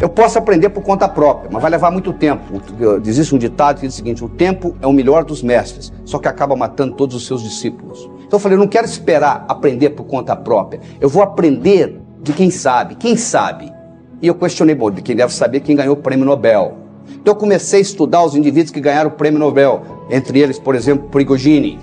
eu 0.00 0.08
posso 0.08 0.38
aprender 0.38 0.68
por 0.68 0.82
conta 0.82 1.08
própria, 1.08 1.48
mas 1.50 1.60
vai 1.60 1.70
levar 1.70 1.90
muito 1.90 2.12
tempo. 2.12 2.60
Existe 3.04 3.34
um 3.34 3.38
ditado 3.38 3.80
que 3.80 3.86
diz 3.86 3.94
o 3.94 3.96
seguinte: 3.96 4.24
o 4.24 4.28
tempo 4.28 4.76
é 4.80 4.86
o 4.86 4.92
melhor 4.92 5.24
dos 5.24 5.42
mestres, 5.42 5.92
só 6.04 6.18
que 6.18 6.28
acaba 6.28 6.54
matando 6.54 6.94
todos 6.94 7.16
os 7.16 7.26
seus 7.26 7.42
discípulos. 7.42 8.08
Então 8.26 8.36
eu 8.36 8.40
falei, 8.40 8.56
eu 8.56 8.60
não 8.60 8.68
quero 8.68 8.86
esperar 8.86 9.44
aprender 9.48 9.90
por 9.90 10.04
conta 10.04 10.34
própria. 10.34 10.80
Eu 11.00 11.08
vou 11.08 11.22
aprender 11.22 12.00
de 12.22 12.32
quem 12.32 12.50
sabe. 12.50 12.96
Quem 12.96 13.16
sabe? 13.16 13.72
E 14.20 14.26
eu 14.26 14.34
questionei, 14.34 14.74
bom, 14.74 14.90
de 14.90 15.02
quem 15.02 15.14
deve 15.14 15.32
saber 15.32 15.60
quem 15.60 15.76
ganhou 15.76 15.94
o 15.94 15.98
prêmio 15.98 16.24
Nobel. 16.24 16.74
Então 17.08 17.34
eu 17.34 17.36
comecei 17.36 17.78
a 17.78 17.82
estudar 17.82 18.24
os 18.24 18.34
indivíduos 18.34 18.72
que 18.72 18.80
ganharam 18.80 19.10
o 19.10 19.12
prêmio 19.12 19.38
Nobel, 19.38 19.82
entre 20.10 20.40
eles, 20.40 20.58
por 20.58 20.74
exemplo, 20.74 21.08
Prigogine, 21.08 21.78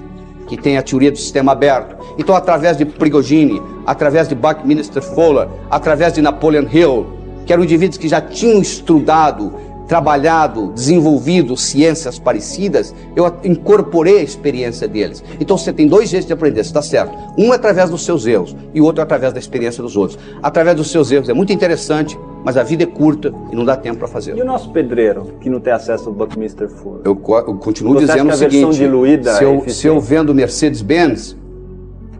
que 0.48 0.58
tem 0.58 0.78
a 0.78 0.84
teoria 0.84 1.12
do 1.12 1.18
sistema 1.18 1.52
aberto. 1.52 1.96
Então, 2.18 2.36
através 2.36 2.78
de 2.78 2.86
Prigogine, 2.86 3.62
através 3.86 4.28
de 4.28 4.36
Buckminster 4.36 5.02
Fuller, 5.02 5.48
através 5.70 6.14
de 6.14 6.22
Napoleon 6.22 6.66
Hill, 6.72 7.06
que 7.46 7.54
eram 7.54 7.64
indivíduos 7.64 7.98
que 7.98 8.08
já 8.08 8.22
tinham 8.22 8.62
estudado, 8.62 9.54
trabalhado, 9.88 10.72
desenvolvido 10.74 11.58
ciências 11.58 12.18
parecidas, 12.18 12.96
eu 13.16 13.32
incorporei 13.44 14.20
a 14.20 14.24
experiência 14.24 14.88
deles. 14.88 15.24
Então 15.40 15.58
você 15.58 15.74
tem 15.74 15.88
dois 15.88 16.10
jeitos 16.10 16.28
de 16.28 16.34
aprender, 16.34 16.62
está 16.62 16.82
certo? 16.82 17.16
Um 17.38 17.52
é 17.52 17.56
através 17.56 17.90
dos 17.90 18.04
seus 18.04 18.26
erros 18.26 18.56
e 18.74 18.82
o 18.82 18.86
outro 18.86 19.02
é 19.02 19.04
através 19.04 19.34
da 19.34 19.40
experiência 19.40 19.84
dos 19.84 19.96
outros. 19.96 20.18
Através 20.42 20.78
dos 20.78 20.90
seus 20.90 21.12
erros 21.12 21.30
é 21.30 21.34
muito 21.34 21.52
interessante, 21.52 22.18
mas 22.44 22.58
a 22.58 22.64
vida 22.64 22.84
é 22.84 22.86
curta 22.86 23.34
e 23.52 23.56
não 23.56 23.64
dá 23.64 23.76
tempo 23.76 24.00
para 24.00 24.08
fazer. 24.08 24.38
E 24.38 24.42
o 24.42 24.46
nosso 24.46 24.70
pedreiro, 24.72 25.34
que 25.40 25.50
não 25.50 25.60
tem 25.60 25.72
acesso 25.72 26.10
ao 26.10 26.16
Buckminster 26.16 26.70
Fuller? 26.70 27.02
Eu, 27.06 27.22
eu 27.48 27.56
continuo 27.56 27.94
Você 27.94 28.06
dizendo 28.06 28.30
o 28.30 28.36
seguinte: 28.36 28.76
se 28.76 28.84
é 28.84 29.44
eu, 29.44 29.70
se 29.70 29.88
eu 29.88 30.00
vendo 30.00 30.34
Mercedes-Benz, 30.34 31.38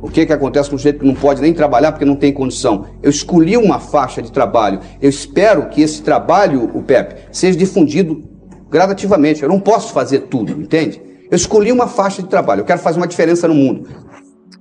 o 0.02 0.10
que, 0.10 0.26
que 0.26 0.34
acontece 0.34 0.70
com 0.70 0.76
o 0.76 0.80
sujeito 0.80 1.00
que 1.00 1.06
não 1.06 1.16
pode 1.16 1.42
nem 1.42 1.54
trabalhar 1.54 1.92
porque 1.92 2.06
não 2.06 2.16
tem 2.16 2.32
condição? 2.32 2.86
Eu 3.02 3.10
escolhi 3.10 3.58
uma 3.58 3.80
faixa 3.80 4.22
de 4.22 4.32
trabalho. 4.32 4.80
Eu 5.02 5.10
espero 5.10 5.68
que 5.70 5.82
esse 5.82 6.02
trabalho, 6.02 6.70
o 6.74 6.82
Pepe, 6.82 7.16
seja 7.32 7.58
difundido 7.58 8.22
gradativamente. 8.70 9.44
Eu 9.44 9.50
não 9.50 9.60
posso 9.60 9.94
fazer 9.94 10.22
tudo, 10.22 10.52
entende? 10.54 11.02
Eu 11.30 11.36
escolhi 11.36 11.72
uma 11.72 11.88
faixa 11.88 12.22
de 12.22 12.30
trabalho. 12.30 12.62
Eu 12.62 12.66
quero 12.66 12.80
fazer 12.80 12.98
uma 12.98 13.08
diferença 13.08 13.48
no 13.48 13.56
mundo 13.56 13.88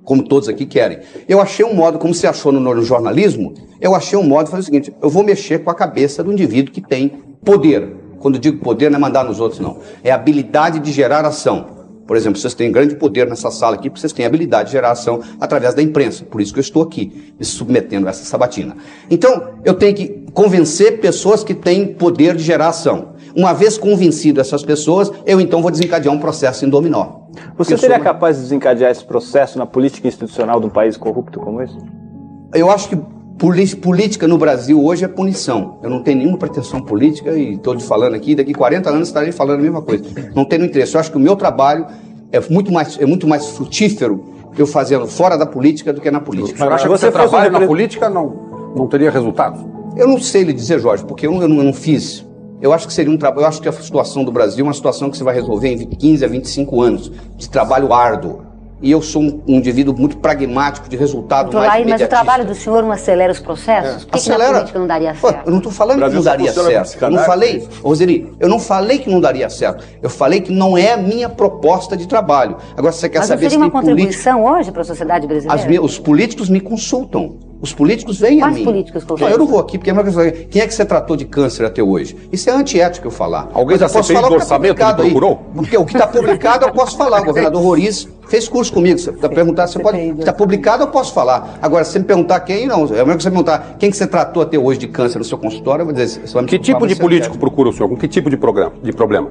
como 0.05 0.23
todos 0.23 0.49
aqui 0.49 0.67
querem. 0.67 0.99
Eu 1.29 1.41
achei 1.41 1.65
um 1.65 1.75
modo, 1.75 1.99
como 1.99 2.15
você 2.15 2.27
achou 2.27 2.53
no, 2.53 2.83
jornalismo, 2.83 3.55
eu 3.81 3.95
achei 3.95 4.19
um 4.19 4.23
modo 4.23 4.47
de 4.47 4.51
fazer 4.51 4.63
o 4.63 4.65
seguinte: 4.65 4.95
eu 5.01 5.11
vou 5.11 5.23
mexer 5.23 5.61
com 5.61 5.71
a 5.71 5.75
cabeça 5.75 6.23
do 6.23 6.33
indivíduo 6.33 6.73
que 6.73 6.81
tem 6.81 7.09
poder. 7.45 7.97
Quando 8.19 8.39
digo 8.39 8.59
poder, 8.59 8.91
não 8.91 8.99
é 8.99 9.01
mandar 9.01 9.25
nos 9.25 9.41
outros, 9.41 9.61
não. 9.61 9.79
É 10.05 10.13
habilidade 10.13 10.79
de 10.79 10.93
gerar 10.93 11.25
ação. 11.25 11.83
Por 12.07 12.17
exemplo, 12.17 12.39
vocês 12.39 12.55
têm 12.55 12.71
grande 12.71 12.95
poder 12.97 13.29
nessa 13.29 13.51
sala 13.51 13.75
aqui, 13.75 13.89
porque 13.89 14.01
vocês 14.01 14.13
têm 14.13 14.27
habilidade 14.27 14.67
de 14.67 14.73
gerar 14.73 14.91
ação 14.91 15.21
através 15.41 15.75
da 15.75 15.83
imprensa. 15.83 16.25
Por 16.25 16.41
isso 16.41 16.53
que 16.53 16.59
eu 16.59 16.63
estou 16.63 16.83
aqui, 16.83 17.33
me 17.39 17.45
submetendo 17.45 18.07
a 18.07 18.11
essa 18.11 18.25
sabatina. 18.25 18.77
Então, 19.11 19.51
eu 19.65 19.75
tenho 19.75 19.95
que 19.95 20.27
convencer 20.33 21.01
pessoas 21.01 21.43
que 21.43 21.55
têm 21.55 21.95
poder 21.95 22.37
de 22.37 22.43
gerar 22.43 22.69
ação. 22.69 23.15
Uma 23.35 23.53
vez 23.53 23.79
convencido 23.79 24.41
essas 24.41 24.63
pessoas, 24.63 25.11
eu 25.25 25.41
então 25.41 25.63
vou 25.63 25.71
desencadear 25.71 26.15
um 26.15 26.19
processo 26.19 26.65
em 26.65 26.69
dominó. 26.69 27.22
Você 27.57 27.77
seria 27.77 27.97
sou- 27.97 28.05
capaz 28.05 28.37
de 28.37 28.43
desencadear 28.43 28.91
esse 28.91 29.05
processo 29.05 29.59
na 29.59 29.67
política 29.67 30.07
institucional 30.09 30.61
de 30.61 30.67
um 30.67 30.71
país 30.71 30.97
corrupto 30.97 31.41
como 31.41 31.61
esse? 31.63 31.77
Eu 32.55 32.71
acho 32.71 32.89
que 32.89 32.97
política 33.39 34.29
no 34.29 34.39
Brasil 34.39 34.83
hoje 34.85 35.05
é 35.05 35.09
punição. 35.09 35.79
Eu 35.83 35.91
não 35.91 36.03
tenho 36.03 36.19
nenhuma 36.19 36.39
pretensão 36.39 36.81
política 36.81 37.33
e 37.33 37.55
estou 37.55 37.77
te 37.77 37.85
falando 37.85 38.15
aqui, 38.15 38.35
daqui 38.35 38.53
40 38.55 38.91
anos 38.91 39.09
estarei 39.09 39.33
falando 39.33 39.61
a 39.61 39.63
mesma 39.63 39.83
coisa. 39.83 40.05
Não 40.35 40.45
tenho 40.45 40.65
interesse. 40.65 40.95
Eu 40.95 41.01
acho 41.01 41.11
que 41.11 41.17
o 41.17 41.21
meu 41.21 41.35
trabalho 41.37 41.87
é 42.31 42.41
muito 42.51 42.73
mais, 42.73 42.99
é 43.01 43.07
muito 43.07 43.27
mais 43.27 43.47
frutífero 43.49 44.25
eu 44.57 44.67
fazendo 44.67 45.07
fora 45.07 45.37
da 45.39 45.47
política 45.47 45.93
do 45.93 46.01
que 46.01 46.11
na 46.11 46.21
política. 46.21 46.59
senhor 46.59 46.73
acha 46.73 46.85
que 46.85 46.91
você 46.91 47.09
um 47.09 47.13
trabalho 47.13 47.51
na 47.51 47.67
política 47.67 48.11
não, 48.11 48.73
não 48.77 48.87
teria 48.87 49.11
resultados? 49.11 49.61
Eu 49.97 50.07
não 50.07 50.19
sei 50.21 50.43
lhe 50.45 50.53
dizer, 50.53 50.79
Jorge, 50.79 51.05
porque 51.05 51.27
eu 51.27 51.33
não, 51.33 51.43
eu 51.43 51.49
não- 51.49 51.57
eu 51.59 51.65
não 51.65 51.73
fiz. 51.73 52.27
Eu 52.63 52.73
acho 52.73 52.87
que 52.87 52.93
seria 52.93 53.13
um 53.13 53.17
trabalho. 53.19 53.43
Eu 53.43 53.49
acho 53.49 53.61
que 53.61 53.69
a 53.69 53.73
situação 53.73 54.23
do 54.23 54.31
Brasil 54.31 54.65
é 54.65 54.69
uma 54.69 54.73
situação 54.73 55.11
que 55.11 55.19
você 55.19 55.25
vai 55.25 55.35
resolver 55.35 55.69
em 55.69 55.85
15 55.85 56.25
a 56.25 56.29
25 56.29 56.81
anos 56.81 57.11
de 57.37 57.51
trabalho 57.51 57.93
árduo. 57.93 58.43
E 58.81 58.91
eu 58.91 59.01
sou 59.03 59.23
um, 59.23 59.43
um 59.49 59.55
indivíduo 59.57 59.95
muito 59.97 60.17
pragmático 60.17 60.89
de 60.89 60.97
resultado 60.97 61.51
Doutor 61.51 61.61
mais 61.69 61.73
Laí, 61.85 61.91
mas 61.91 62.03
o 62.03 62.09
trabalho 62.09 62.45
do 62.45 62.53
senhor 62.55 62.83
não 62.83 62.91
acelera 62.91 63.33
os 63.33 63.39
processos? 63.39 64.05
Por 64.05 64.13
que, 64.19 64.21
que 64.25 64.29
na 64.31 64.47
política 64.53 64.79
não 64.79 64.87
daria 64.89 65.15
Pô, 65.21 65.29
certo? 65.29 65.47
eu 65.47 65.51
não 65.51 65.59
estou 65.59 65.73
falando 65.73 66.05
que 66.05 66.15
não 66.15 66.23
daria 66.23 66.53
certo. 66.53 67.03
Eu 67.05 67.11
não 67.11 67.19
falei, 67.25 67.69
Roseli, 67.83 68.33
eu 68.41 68.49
não 68.49 68.59
falei 68.59 68.99
que 68.99 69.09
não 69.11 69.21
daria 69.21 69.49
certo. 69.51 69.85
Eu 70.03 70.11
falei 70.11 70.41
que 70.41 70.53
não 70.53 70.77
é 70.77 70.93
a 70.93 70.97
minha 70.97 71.29
proposta 71.29 71.97
de 71.97 72.07
trabalho. 72.09 72.57
Agora, 72.77 72.93
você 72.93 73.09
quer 73.09 73.19
Mas 73.21 73.29
saber 73.29 73.45
se 73.45 73.51
seria 73.51 73.65
uma 73.65 73.71
político. 73.71 73.91
contribuição 73.93 74.45
hoje 74.45 74.73
para 74.73 74.83
a 74.83 74.85
sociedade 74.85 75.27
brasileira? 75.29 75.61
As 75.61 75.67
mi- 75.67 75.79
os 75.79 75.99
políticos 76.01 76.49
me 76.49 76.61
consultam. 76.61 77.37
Os 77.63 77.73
políticos 77.73 78.19
vêm 78.19 78.41
Quais 78.41 78.57
a 78.57 78.59
mim. 78.59 78.65
políticos? 78.65 79.07
Não, 79.07 79.29
eu 79.29 79.39
não 79.39 79.47
vou 79.47 79.61
aqui, 79.61 79.79
porque 79.79 79.89
é 79.89 79.93
uma 79.93 80.03
coisa. 80.03 80.33
Quem 80.33 80.61
é 80.61 80.67
que 80.67 80.75
você 80.75 80.85
tratou 80.85 81.17
de 81.17 81.25
câncer 81.25 81.65
até 81.65 81.81
hoje? 81.81 82.17
Isso 82.33 82.51
é 82.51 82.53
antiético 82.53 83.07
eu 83.07 83.11
falar. 83.13 83.49
Alguém 83.55 83.79
da 83.79 83.89
CPI 83.89 84.15
falar 84.15 84.29
do 84.29 84.35
o 84.35 84.39
que 84.41 84.47
tá 84.47 84.57
orçamento 84.57 84.75
publicado 84.75 85.03
lhe 85.03 85.09
aí. 85.09 85.13
procurou? 85.13 85.41
Porque 85.55 85.77
o 85.77 85.85
que 85.85 85.93
está 85.93 86.09
publicado 86.09 86.67
eu 86.67 86.73
posso 86.73 86.97
falar. 86.97 87.23
O 87.23 87.25
governador 87.27 87.63
Roriz 87.63 88.09
fez 88.27 88.49
curso 88.49 88.73
comigo. 88.73 88.99
Você 88.99 89.11
está 89.11 89.29
perguntar, 89.29 89.69
você 89.69 89.79
pode. 89.79 89.97
Está 89.97 90.33
publicado, 90.33 90.83
eu 90.83 90.89
posso 90.89 91.15
falar. 91.15 91.59
Agora, 91.63 91.85
se 91.85 91.93
você 91.93 92.01
me 92.01 92.05
perguntar 92.05 92.41
quem, 92.41 92.67
não. 92.67 92.85
É 92.87 93.05
melhor 93.05 93.17
que 93.17 93.23
você 93.23 93.31
me 93.31 93.37
perguntar 93.37 93.77
quem 93.79 93.93
que 93.93 93.97
você 93.97 94.09
tratou 94.09 94.43
até 94.43 94.59
hoje 94.59 94.81
de 94.81 94.89
câncer 94.89 95.19
no 95.19 95.25
seu 95.25 95.39
consultório, 95.39 95.83
eu 95.83 95.87
vou 95.87 95.95
dizer. 95.95 96.27
Você 96.27 96.35
vai 96.35 96.43
me 96.43 96.49
Que 96.49 96.59
tipo 96.59 96.85
de 96.85 96.97
político 96.97 97.39
procura 97.39 97.69
o 97.69 97.73
senhor? 97.73 97.89
Com 97.89 97.97
que 97.97 98.09
tipo 98.09 98.29
de, 98.29 98.37
programa, 98.37 98.73
de 98.83 98.93
problema? 98.93 99.31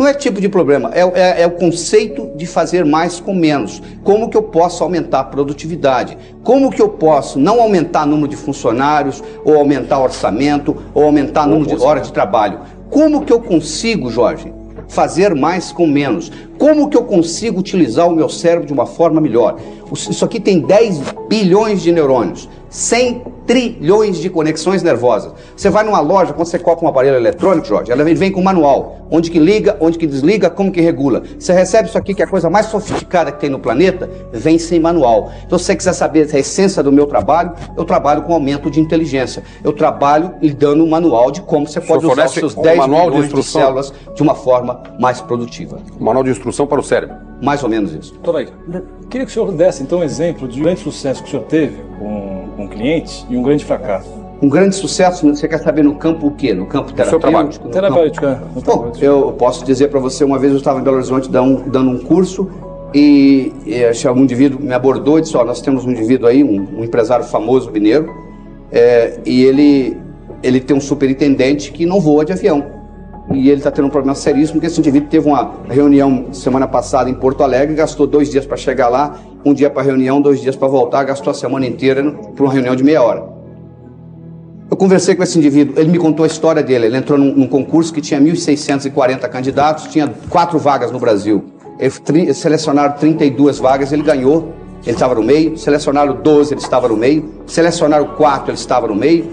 Não 0.00 0.08
é 0.08 0.14
tipo 0.14 0.40
de 0.40 0.48
problema, 0.48 0.90
é, 0.94 1.02
é, 1.02 1.42
é, 1.42 1.46
o 1.46 1.50
conceito 1.50 2.30
de 2.34 2.46
fazer 2.46 2.86
mais 2.86 3.20
com 3.20 3.34
menos. 3.34 3.82
Como 4.02 4.30
que 4.30 4.36
eu 4.36 4.42
posso 4.42 4.82
aumentar 4.82 5.20
a 5.20 5.24
produtividade? 5.24 6.16
Como 6.42 6.70
que 6.70 6.80
eu 6.80 6.88
posso 6.88 7.38
não 7.38 7.60
aumentar 7.60 8.04
o 8.04 8.06
número 8.06 8.28
de 8.28 8.34
funcionários, 8.34 9.22
ou 9.44 9.56
aumentar 9.58 9.98
o 9.98 10.04
orçamento, 10.04 10.74
ou 10.94 11.04
aumentar 11.04 11.46
o 11.46 11.50
número 11.50 11.76
de 11.76 11.84
horas 11.84 12.06
de 12.06 12.14
trabalho? 12.14 12.60
Como 12.88 13.26
que 13.26 13.30
eu 13.30 13.40
consigo, 13.40 14.10
Jorge, 14.10 14.50
fazer 14.88 15.34
mais 15.34 15.70
com 15.70 15.86
menos? 15.86 16.32
Como 16.58 16.88
que 16.88 16.96
eu 16.96 17.04
consigo 17.04 17.60
utilizar 17.60 18.08
o 18.08 18.16
meu 18.16 18.30
cérebro 18.30 18.66
de 18.66 18.72
uma 18.72 18.86
forma 18.86 19.20
melhor? 19.20 19.60
Isso 19.92 20.24
aqui 20.24 20.40
tem 20.40 20.60
10 20.60 20.98
bilhões 21.28 21.82
de 21.82 21.92
neurônios. 21.92 22.48
100 22.70 23.22
trilhões 23.46 24.18
de 24.18 24.30
conexões 24.30 24.82
nervosas. 24.82 25.32
Você 25.56 25.70
vai 25.70 25.84
numa 25.84 26.00
loja, 26.00 26.32
quando 26.32 26.46
você 26.46 26.58
coloca 26.58 26.84
um 26.84 26.88
aparelho 26.88 27.16
eletrônico, 27.16 27.66
Jorge, 27.66 27.90
ela 27.90 28.04
vem 28.04 28.30
com 28.30 28.40
um 28.40 28.44
manual. 28.44 28.98
Onde 29.10 29.30
que 29.30 29.38
liga, 29.38 29.76
onde 29.80 29.98
que 29.98 30.06
desliga, 30.06 30.48
como 30.48 30.70
que 30.70 30.80
regula. 30.80 31.22
Você 31.38 31.52
recebe 31.52 31.88
isso 31.88 31.98
aqui, 31.98 32.14
que 32.14 32.22
é 32.22 32.24
a 32.24 32.28
coisa 32.28 32.48
mais 32.48 32.66
sofisticada 32.66 33.32
que 33.32 33.40
tem 33.40 33.50
no 33.50 33.58
planeta, 33.58 34.08
vem 34.32 34.58
sem 34.58 34.78
manual. 34.78 35.32
Então, 35.44 35.58
se 35.58 35.64
você 35.64 35.76
quiser 35.76 35.92
saber 35.94 36.28
a 36.32 36.38
essência 36.38 36.82
do 36.82 36.92
meu 36.92 37.06
trabalho, 37.06 37.52
eu 37.76 37.84
trabalho 37.84 38.22
com 38.22 38.32
aumento 38.32 38.70
de 38.70 38.80
inteligência. 38.80 39.42
Eu 39.64 39.72
trabalho 39.72 40.34
lhe 40.40 40.52
dando 40.52 40.84
um 40.84 40.88
manual 40.88 41.30
de 41.30 41.42
como 41.42 41.66
você 41.66 41.80
pode 41.80 42.06
usar 42.06 42.26
os 42.26 42.32
seus 42.32 42.54
10 42.54 42.76
um 42.76 42.80
manual 42.80 43.10
milhões 43.10 43.28
de, 43.28 43.34
de 43.34 43.42
células 43.42 43.92
de 44.14 44.22
uma 44.22 44.34
forma 44.34 44.80
mais 44.98 45.20
produtiva. 45.20 45.80
Um 46.00 46.04
manual 46.04 46.22
de 46.22 46.30
instrução 46.30 46.66
para 46.66 46.78
o 46.78 46.82
cérebro. 46.84 47.16
Mais 47.42 47.62
ou 47.64 47.68
menos 47.68 47.92
isso. 47.92 48.14
Aí, 48.36 48.48
queria 49.08 49.26
que 49.26 49.30
o 49.30 49.34
senhor 49.34 49.50
desse, 49.52 49.82
então, 49.82 50.00
um 50.00 50.04
exemplo 50.04 50.46
de 50.46 50.60
um 50.60 50.62
grande 50.62 50.80
sucesso 50.80 51.22
que 51.22 51.28
o 51.28 51.30
senhor 51.30 51.44
teve 51.46 51.82
com 51.98 52.39
com 52.60 52.68
clientes 52.68 53.26
e 53.30 53.36
um 53.36 53.42
grande 53.42 53.64
fracasso? 53.64 54.10
Um 54.42 54.48
grande 54.48 54.74
sucesso, 54.74 55.26
você 55.26 55.46
quer 55.46 55.58
saber 55.58 55.82
no 55.82 55.94
campo 55.96 56.26
o 56.26 56.30
quê? 56.30 56.54
No 56.54 56.66
campo 56.66 56.92
terapêutico? 56.92 57.66
No 57.66 57.70
terapêutico, 57.70 58.26
é. 58.26 58.38
Bom, 58.64 58.92
eu 59.00 59.32
posso 59.32 59.64
dizer 59.64 59.88
para 59.88 60.00
você, 60.00 60.24
uma 60.24 60.38
vez 60.38 60.52
eu 60.52 60.58
estava 60.58 60.80
em 60.80 60.82
Belo 60.82 60.96
Horizonte 60.96 61.28
dando, 61.30 61.70
dando 61.70 61.90
um 61.90 61.98
curso 61.98 62.50
e, 62.94 63.52
e 63.66 64.08
um 64.08 64.18
indivíduo 64.18 64.60
me 64.60 64.72
abordou 64.72 65.18
e 65.18 65.22
disse, 65.22 65.36
ó, 65.36 65.44
nós 65.44 65.60
temos 65.60 65.84
um 65.84 65.90
indivíduo 65.90 66.26
aí, 66.26 66.42
um, 66.42 66.78
um 66.78 66.84
empresário 66.84 67.24
famoso 67.24 67.70
mineiro, 67.70 68.10
é, 68.72 69.18
e 69.26 69.42
ele, 69.44 69.98
ele 70.42 70.58
tem 70.58 70.74
um 70.74 70.80
superintendente 70.80 71.70
que 71.70 71.84
não 71.84 72.00
voa 72.00 72.24
de 72.24 72.32
avião. 72.32 72.79
E 73.32 73.48
ele 73.48 73.58
está 73.58 73.70
tendo 73.70 73.86
um 73.86 73.90
problema 73.90 74.14
seríssimo, 74.14 74.54
porque 74.54 74.66
esse 74.66 74.80
indivíduo 74.80 75.08
teve 75.08 75.28
uma 75.28 75.54
reunião 75.68 76.32
semana 76.32 76.66
passada 76.66 77.08
em 77.08 77.14
Porto 77.14 77.42
Alegre, 77.44 77.76
gastou 77.76 78.06
dois 78.06 78.30
dias 78.30 78.44
para 78.44 78.56
chegar 78.56 78.88
lá 78.88 79.18
um 79.44 79.54
dia 79.54 79.70
para 79.70 79.82
reunião, 79.82 80.20
dois 80.20 80.40
dias 80.40 80.56
para 80.56 80.68
voltar, 80.68 81.04
gastou 81.04 81.30
a 81.30 81.34
semana 81.34 81.66
inteira 81.66 82.02
para 82.34 82.44
uma 82.44 82.52
reunião 82.52 82.74
de 82.74 82.82
meia 82.82 83.02
hora. 83.02 83.40
Eu 84.70 84.76
conversei 84.76 85.14
com 85.16 85.22
esse 85.22 85.36
indivíduo, 85.38 85.78
ele 85.78 85.90
me 85.90 85.98
contou 85.98 86.22
a 86.22 86.26
história 86.26 86.62
dele. 86.62 86.86
Ele 86.86 86.96
entrou 86.96 87.18
num, 87.18 87.34
num 87.34 87.46
concurso 87.46 87.92
que 87.92 88.00
tinha 88.00 88.20
1.640 88.20 89.28
candidatos, 89.28 89.88
tinha 89.88 90.12
quatro 90.28 90.58
vagas 90.58 90.92
no 90.92 90.98
Brasil. 90.98 91.44
Ele, 91.78 92.32
selecionaram 92.32 92.94
32 92.94 93.58
vagas, 93.58 93.92
ele 93.92 94.02
ganhou, 94.02 94.52
ele 94.84 94.94
estava 94.94 95.14
no 95.14 95.22
meio. 95.24 95.58
Selecionaram 95.58 96.14
12, 96.22 96.54
ele 96.54 96.60
estava 96.60 96.86
no 96.88 96.96
meio. 96.96 97.28
Selecionaram 97.46 98.06
4, 98.16 98.50
ele 98.50 98.58
estava 98.58 98.86
no 98.86 98.94
meio. 98.94 99.28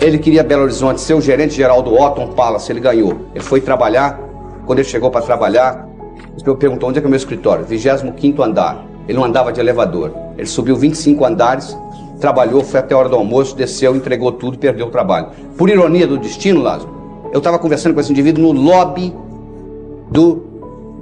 Ele 0.00 0.16
queria 0.16 0.44
Belo 0.44 0.62
Horizonte 0.62 1.00
ser 1.00 1.14
o 1.14 1.20
gerente 1.20 1.54
geral 1.54 1.82
do 1.82 1.92
Otton 1.92 2.28
Palace, 2.28 2.70
ele 2.70 2.78
ganhou. 2.78 3.16
Ele 3.34 3.42
foi 3.42 3.60
trabalhar, 3.60 4.18
quando 4.64 4.78
ele 4.78 4.88
chegou 4.88 5.10
para 5.10 5.22
trabalhar, 5.22 5.88
ele 6.36 6.56
perguntou 6.56 6.88
onde 6.88 6.98
é 6.98 7.00
que 7.00 7.06
é 7.06 7.08
o 7.08 7.10
meu 7.10 7.16
escritório? 7.16 7.64
25 7.64 8.42
andar. 8.42 8.86
Ele 9.08 9.18
não 9.18 9.24
andava 9.24 9.52
de 9.52 9.58
elevador. 9.58 10.12
Ele 10.36 10.46
subiu 10.46 10.76
25 10.76 11.24
andares, 11.24 11.76
trabalhou, 12.20 12.62
foi 12.62 12.78
até 12.78 12.94
a 12.94 12.98
hora 12.98 13.08
do 13.08 13.16
almoço, 13.16 13.56
desceu, 13.56 13.96
entregou 13.96 14.30
tudo 14.30 14.54
e 14.54 14.58
perdeu 14.58 14.86
o 14.86 14.90
trabalho. 14.90 15.28
Por 15.56 15.68
ironia 15.68 16.06
do 16.06 16.16
destino, 16.16 16.62
Lázaro, 16.62 16.90
eu 17.32 17.38
estava 17.38 17.58
conversando 17.58 17.94
com 17.94 18.00
esse 18.00 18.12
indivíduo 18.12 18.52
no 18.52 18.60
lobby 18.60 19.12
do 20.12 20.44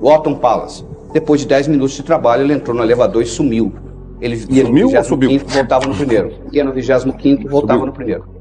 Otton 0.00 0.37
Palace. 0.37 0.85
Depois 1.12 1.43
de 1.43 1.47
10 1.47 1.69
minutos 1.69 1.95
de 1.95 2.03
trabalho, 2.03 2.45
ele 2.45 2.55
entrou 2.55 2.75
no 2.75 2.83
elevador 2.83 3.23
e 3.23 3.26
sumiu. 3.26 3.73
Ele 4.23 4.37
ia 4.49 4.65
sumiu 4.65 4.91
no 4.91 4.97
ou 4.97 5.05
subiu? 5.05 5.38
voltava 5.47 5.87
no 5.87 5.95
primeiro. 5.95 6.33
Ia 6.50 6.65
no 6.65 6.73
25 6.73 7.49
voltava 7.49 7.81
subiu. 7.81 7.87
no 7.87 7.93
primeiro. 7.93 8.36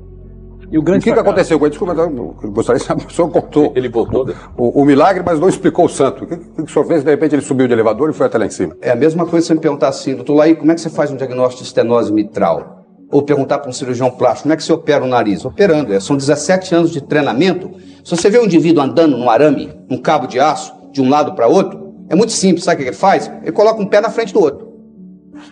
E 0.72 0.78
o 0.78 0.82
grande 0.82 1.02
o 1.02 1.04
que, 1.04 1.14
que 1.14 1.20
aconteceu 1.20 1.60
com 1.60 1.66
ele? 1.66 1.72
Desculpa, 1.72 1.94
eu 2.02 2.52
gostaria 2.52 2.80
de 2.80 2.86
saber, 2.86 3.06
o 3.06 3.12
senhor 3.12 3.30
contou. 3.30 3.72
Ele 3.76 3.90
voltou? 3.90 4.30
O, 4.58 4.82
o, 4.82 4.86
milagre, 4.86 5.24
mas 5.26 5.40
não 5.40 5.48
explicou 5.48 5.86
o 5.86 5.90
santo. 5.90 6.24
O 6.24 6.28
que, 6.28 6.38
que 6.38 6.62
o 6.64 6.68
senhor 6.68 6.86
fez? 6.86 7.04
De 7.04 7.10
repente 7.10 7.36
ele 7.36 7.42
subiu 7.42 7.68
de 7.68 7.74
elevador 7.74 8.10
e 8.10 8.14
foi 8.14 8.26
até 8.26 8.38
lá 8.38 8.46
em 8.46 8.50
cima. 8.50 8.76
É 8.82 8.92
a 8.92 8.96
mesma 8.96 9.26
coisa 9.26 9.42
se 9.42 9.48
você 9.48 9.54
me 9.54 9.60
perguntar 9.60 9.90
assim, 9.90 10.16
doutor 10.16 10.36
Laí, 10.36 10.56
como 10.56 10.72
é 10.72 10.76
que 10.76 10.82
você 10.82 10.90
faz 10.90 11.12
um 11.12 11.16
diagnóstico 11.16 11.62
de 11.64 11.68
estenose 11.68 12.12
mitral? 12.12 12.86
Ou 13.12 13.22
perguntar 13.22 13.60
para 13.60 13.70
um 13.70 13.74
cirurgião 13.74 14.10
plástico, 14.10 14.44
como 14.44 14.54
é 14.54 14.58
que 14.58 14.64
você 14.64 14.74
opera 14.74 15.04
o 15.04 15.08
nariz? 15.08 15.46
Operando, 15.46 15.94
é, 15.94 16.00
são 16.00 16.18
17 16.18 16.74
anos 16.74 16.92
de 16.92 17.02
treinamento. 17.02 17.72
Se 18.04 18.16
você 18.16 18.30
vê 18.30 18.40
um 18.40 18.46
indivíduo 18.46 18.84
andando 18.84 19.16
num 19.16 19.30
arame, 19.30 19.72
num 19.90 20.02
cabo 20.02 20.26
de 20.28 20.40
aço, 20.40 20.74
de 20.92 21.02
um 21.02 21.10
lado 21.10 21.36
para 21.36 21.48
outro, 21.48 21.94
é 22.10 22.16
muito 22.16 22.32
simples, 22.32 22.64
sabe 22.64 22.76
o 22.76 22.84
que 22.84 22.90
ele 22.90 22.96
faz? 22.96 23.32
Ele 23.42 23.52
coloca 23.52 23.82
um 23.82 23.86
pé 23.86 24.02
na 24.02 24.10
frente 24.10 24.34
do 24.34 24.40
outro. 24.40 24.65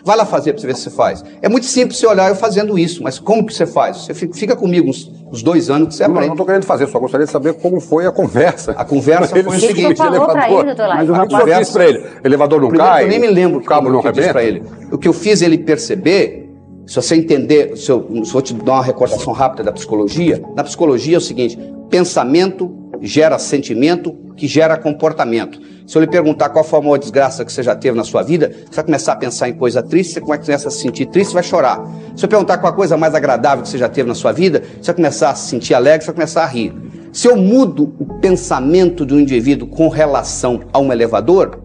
Vai 0.04 0.16
lá 0.16 0.24
fazer 0.24 0.52
para 0.52 0.60
você 0.60 0.66
ver 0.66 0.76
se 0.76 0.82
você 0.82 0.90
faz. 0.90 1.24
É 1.42 1.48
muito 1.48 1.66
simples 1.66 1.98
você 1.98 2.06
olhar 2.06 2.28
eu 2.28 2.36
fazendo 2.36 2.78
isso, 2.78 3.02
mas 3.02 3.18
como 3.18 3.44
que 3.44 3.52
você 3.52 3.66
faz? 3.66 3.98
Você 3.98 4.14
fica 4.14 4.56
comigo 4.56 4.88
uns, 4.88 5.10
uns 5.30 5.42
dois 5.42 5.70
anos 5.70 5.88
que 5.88 5.94
você 5.94 6.04
aprende. 6.04 6.20
Não, 6.20 6.26
não 6.28 6.34
estou 6.34 6.46
querendo 6.46 6.64
fazer, 6.64 6.86
só 6.88 6.98
gostaria 6.98 7.26
de 7.26 7.32
saber 7.32 7.54
como 7.54 7.80
foi 7.80 8.06
a 8.06 8.12
conversa. 8.12 8.72
A 8.72 8.84
conversa 8.84 9.28
foi 9.42 9.56
o 9.56 9.60
seguinte, 9.60 10.00
elevador. 10.00 10.66
Ele, 10.66 10.74
mas 10.76 11.08
o 11.08 11.12
rapaz 11.12 11.58
disse 11.58 11.72
para 11.72 11.88
ele, 11.88 12.06
elevador 12.24 12.60
não 12.60 12.68
Primeiro, 12.68 12.92
cai, 12.92 13.04
eu 13.04 13.08
nem 13.08 13.18
me 13.18 13.28
lembro 13.28 13.58
o 13.60 13.64
cabo 13.64 13.90
não 13.90 14.00
que 14.00 14.08
eu 14.08 14.12
disse 14.12 14.30
para 14.30 14.42
ele. 14.42 14.62
O 14.90 14.98
que 14.98 15.08
eu 15.08 15.12
fiz 15.12 15.42
ele 15.42 15.58
perceber, 15.58 16.50
se 16.86 16.96
você 16.96 17.16
entender, 17.16 17.76
se 17.76 17.90
eu, 17.90 18.06
se 18.10 18.20
eu 18.20 18.24
vou 18.24 18.42
te 18.42 18.54
dar 18.54 18.72
uma 18.74 18.82
recordação 18.82 19.32
rápida 19.32 19.62
da 19.64 19.72
psicologia, 19.72 20.42
na 20.56 20.64
psicologia 20.64 21.16
é 21.16 21.18
o 21.18 21.20
seguinte, 21.20 21.58
pensamento 21.90 22.84
gera 23.00 23.38
sentimento, 23.38 24.16
que 24.36 24.46
gera 24.46 24.76
comportamento. 24.76 25.60
Se 25.86 25.98
eu 25.98 26.00
lhe 26.00 26.06
perguntar 26.06 26.48
qual 26.48 26.64
foi 26.64 26.78
a 26.78 26.82
maior 26.82 26.96
desgraça 26.96 27.44
que 27.44 27.52
você 27.52 27.62
já 27.62 27.76
teve 27.76 27.96
na 27.96 28.04
sua 28.04 28.22
vida, 28.22 28.50
você 28.50 28.76
vai 28.76 28.84
começar 28.84 29.12
a 29.12 29.16
pensar 29.16 29.48
em 29.50 29.52
coisa 29.52 29.82
triste, 29.82 30.14
você 30.14 30.20
começa 30.20 30.68
a 30.68 30.70
se 30.70 30.78
sentir 30.78 31.06
triste, 31.06 31.30
você 31.30 31.34
vai 31.34 31.42
chorar. 31.42 31.86
Se 32.16 32.24
eu 32.24 32.28
perguntar 32.28 32.56
qual 32.58 32.72
a 32.72 32.76
coisa 32.76 32.96
mais 32.96 33.14
agradável 33.14 33.62
que 33.62 33.68
você 33.68 33.76
já 33.76 33.88
teve 33.88 34.08
na 34.08 34.14
sua 34.14 34.32
vida, 34.32 34.62
você 34.80 34.86
vai 34.86 34.94
começar 34.94 35.30
a 35.30 35.34
se 35.34 35.48
sentir 35.48 35.74
alegre, 35.74 36.00
você 36.00 36.06
vai 36.06 36.14
começar 36.14 36.42
a 36.42 36.46
rir. 36.46 36.74
Se 37.12 37.28
eu 37.28 37.36
mudo 37.36 37.94
o 37.98 38.06
pensamento 38.18 39.04
do 39.04 39.20
indivíduo 39.20 39.68
com 39.68 39.88
relação 39.88 40.62
a 40.72 40.78
um 40.78 40.90
elevador, 40.90 41.62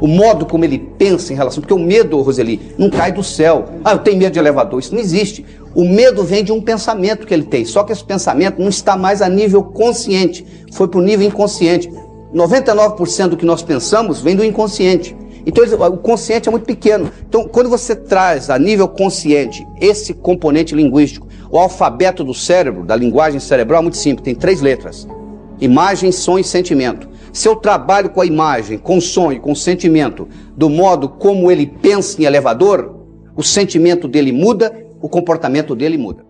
o 0.00 0.06
modo 0.06 0.46
como 0.46 0.64
ele 0.64 0.78
pensa 0.78 1.32
em 1.32 1.36
relação. 1.36 1.60
Porque 1.60 1.74
o 1.74 1.78
medo, 1.78 2.20
Roseli, 2.22 2.72
não 2.78 2.88
cai 2.88 3.12
do 3.12 3.22
céu. 3.22 3.66
Ah, 3.84 3.92
eu 3.92 3.98
tenho 3.98 4.18
medo 4.18 4.32
de 4.32 4.38
elevador. 4.38 4.80
Isso 4.80 4.94
não 4.94 5.00
existe. 5.00 5.44
O 5.74 5.84
medo 5.84 6.24
vem 6.24 6.42
de 6.42 6.52
um 6.52 6.60
pensamento 6.60 7.26
que 7.26 7.34
ele 7.34 7.44
tem. 7.44 7.64
Só 7.64 7.84
que 7.84 7.92
esse 7.92 8.02
pensamento 8.02 8.60
não 8.60 8.68
está 8.68 8.96
mais 8.96 9.20
a 9.20 9.28
nível 9.28 9.62
consciente. 9.62 10.46
Foi 10.72 10.88
para 10.88 10.98
o 10.98 11.02
nível 11.02 11.26
inconsciente. 11.26 11.90
99% 12.34 13.28
do 13.28 13.36
que 13.36 13.44
nós 13.44 13.62
pensamos 13.62 14.20
vem 14.20 14.36
do 14.36 14.44
inconsciente. 14.44 15.16
Então 15.44 15.64
o 15.64 15.98
consciente 15.98 16.48
é 16.48 16.52
muito 16.52 16.66
pequeno. 16.66 17.10
Então, 17.28 17.48
quando 17.48 17.68
você 17.68 17.96
traz 17.96 18.50
a 18.50 18.58
nível 18.58 18.86
consciente 18.86 19.66
esse 19.80 20.12
componente 20.14 20.74
linguístico, 20.74 21.26
o 21.50 21.58
alfabeto 21.58 22.22
do 22.22 22.34
cérebro, 22.34 22.84
da 22.84 22.94
linguagem 22.94 23.40
cerebral, 23.40 23.80
é 23.80 23.82
muito 23.82 23.96
simples, 23.96 24.24
tem 24.24 24.34
três 24.34 24.60
letras: 24.60 25.08
imagem, 25.60 26.12
som 26.12 26.38
e 26.38 26.44
sentimento. 26.44 27.08
Se 27.32 27.48
eu 27.48 27.56
trabalho 27.56 28.10
com 28.10 28.20
a 28.20 28.26
imagem, 28.26 28.78
com 28.78 28.98
o 28.98 29.00
som 29.00 29.32
e 29.32 29.40
com 29.40 29.52
o 29.52 29.56
sentimento, 29.56 30.28
do 30.56 30.68
modo 30.68 31.08
como 31.08 31.50
ele 31.50 31.66
pensa 31.66 32.20
em 32.20 32.24
elevador, 32.24 32.96
o 33.36 33.42
sentimento 33.42 34.06
dele 34.06 34.32
muda 34.32 34.72
o 35.00 35.08
comportamento 35.08 35.74
dele 35.74 35.96
muda. 35.96 36.29